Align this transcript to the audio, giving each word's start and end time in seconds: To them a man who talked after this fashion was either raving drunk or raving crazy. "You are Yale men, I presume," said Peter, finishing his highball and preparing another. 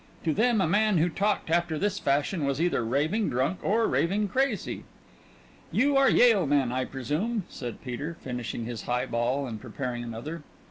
To 0.23 0.33
them 0.33 0.61
a 0.61 0.67
man 0.67 0.97
who 0.97 1.09
talked 1.09 1.51
after 1.51 1.77
this 1.77 1.99
fashion 1.99 2.43
was 2.43 2.59
either 2.59 2.83
raving 2.83 3.29
drunk 3.29 3.59
or 3.61 3.85
raving 3.85 4.29
crazy. 4.29 4.83
"You 5.71 5.95
are 5.95 6.09
Yale 6.09 6.47
men, 6.47 6.71
I 6.71 6.85
presume," 6.85 7.43
said 7.49 7.83
Peter, 7.83 8.17
finishing 8.21 8.65
his 8.65 8.81
highball 8.81 9.45
and 9.45 9.61
preparing 9.61 10.03
another. 10.03 10.41